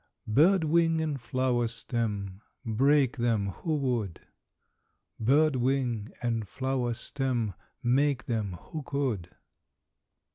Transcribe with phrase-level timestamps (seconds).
[0.25, 4.19] Bird wing and flower stem, Break them who would?
[5.19, 9.29] Bird wing and flower stem, Make them who could?